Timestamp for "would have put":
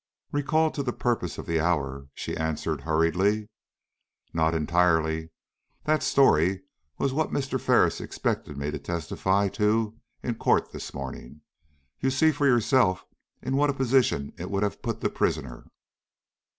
14.49-15.01